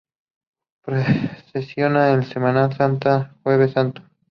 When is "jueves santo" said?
3.43-4.01